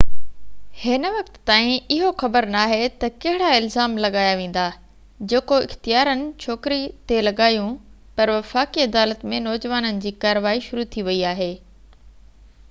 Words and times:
هن 0.83 1.03
وقت 1.17 1.35
تائين 1.49 1.83
اهو 1.95 2.09
خبر 2.21 2.45
ناهي 2.55 2.79
ته 3.03 3.09
ڪهڙا 3.25 3.49
الزام 3.57 3.93
لاڳايا 4.05 4.31
ويندا 4.39 4.63
جيڪو 5.35 5.59
اختيارين 5.67 6.25
ڇوڪري 6.47 6.81
تي 7.11 7.21
لڳايون 7.29 7.77
پر 8.17 8.35
وفاقي 8.39 8.87
عدالت 8.91 9.27
۾ 9.37 9.45
نوجوانن 9.51 10.03
جي 10.07 10.17
ڪارروائي 10.27 10.67
شروع 10.69 10.87
ٿي 10.99 11.07
وئي 11.11 11.21
آهي 11.37 11.53